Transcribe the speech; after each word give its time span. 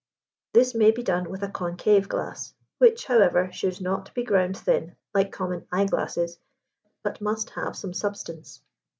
This 0.55 0.73
may 0.73 0.89
be 0.89 1.03
done 1.03 1.29
with 1.29 1.43
a 1.43 1.47
concave 1.47 2.09
glass, 2.09 2.55
which, 2.79 3.05
however, 3.05 3.51
should 3.51 3.79
not 3.79 4.11
be 4.15 4.23
ground 4.23 4.57
thin 4.57 4.95
like 5.13 5.31
common 5.31 5.67
eye 5.71 5.85
glasses, 5.85 6.39
but 7.03 7.21
must 7.21 7.51
have 7.51 7.77
some 7.77 7.93
substance. 7.93 8.63